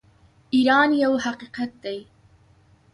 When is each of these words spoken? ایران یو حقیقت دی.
ایران 0.53 0.89
یو 1.03 1.11
حقیقت 1.25 1.71
دی. 1.83 1.97